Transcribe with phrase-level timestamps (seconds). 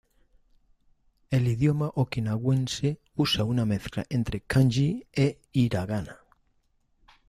[1.29, 6.17] El idioma okinawense usa una mezcla entre kanji y hiragana.